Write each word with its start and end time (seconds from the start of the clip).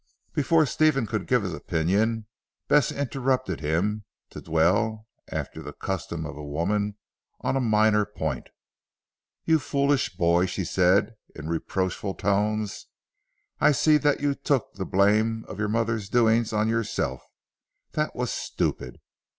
Before 0.33 0.65
Stephen 0.65 1.05
could 1.05 1.27
give 1.27 1.43
his 1.43 1.53
opinion, 1.53 2.25
Bess 2.67 2.91
interrupted 2.91 3.59
him, 3.59 4.03
to 4.31 4.41
dwell, 4.41 5.05
after 5.31 5.61
the 5.61 5.73
custom 5.73 6.25
of 6.25 6.35
a 6.35 6.43
woman, 6.43 6.95
on 7.41 7.55
a 7.55 7.59
minor 7.61 8.03
point. 8.07 8.49
"You 9.45 9.59
foolish 9.59 10.15
boy," 10.17 10.47
she 10.47 10.65
said 10.65 11.13
in 11.35 11.49
reproachful 11.49 12.15
tones. 12.15 12.87
"I 13.59 13.73
see 13.73 13.97
that 13.99 14.21
you 14.21 14.33
took 14.33 14.73
the 14.73 14.85
blame 14.85 15.45
of 15.47 15.59
your 15.59 15.69
mother's 15.69 16.09
doings 16.09 16.51
on 16.51 16.67
yourself. 16.67 17.21
That 17.91 18.15
was 18.15 18.31
stupid. 18.31 18.99